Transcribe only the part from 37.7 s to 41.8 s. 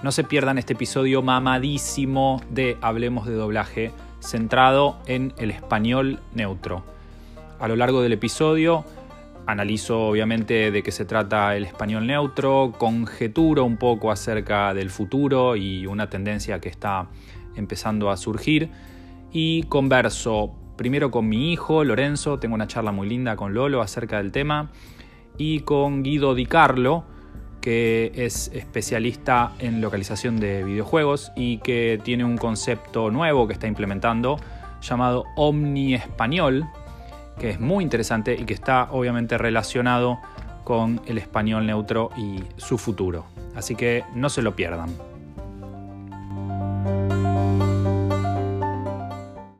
interesante y que está obviamente relacionado con el español